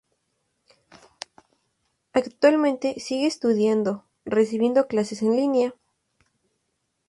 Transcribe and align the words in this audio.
Actualmente 2.11 2.99
sigue 2.99 3.27
estudiando, 3.27 4.03
recibiendo 4.25 4.87
clases 4.87 5.21
en 5.21 5.35
línea. 5.35 5.75